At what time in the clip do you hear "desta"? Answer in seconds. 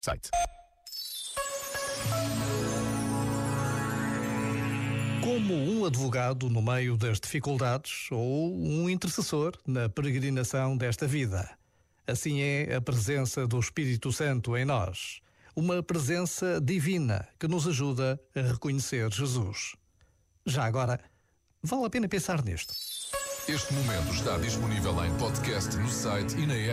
10.76-11.06